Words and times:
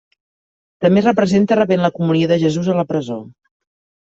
També 0.85 1.01
es 1.01 1.05
representa 1.07 1.57
rebent 1.59 1.83
la 1.87 1.93
comunió 1.99 2.31
de 2.33 2.39
Jesús 2.45 2.71
a 2.75 2.79
la 2.81 2.87
presó. 2.95 3.21